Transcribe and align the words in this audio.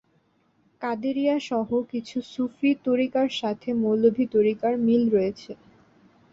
কাদেরিয়া 0.81 1.35
সহ 1.49 1.69
কিছু 1.91 2.17
সুফি 2.31 2.69
তরিকার 2.85 3.27
সাথে 3.39 3.69
মৌলভি 3.81 4.25
তরিকার 4.35 4.73
মিল 4.85 5.03
রয়েছে। 5.09 5.51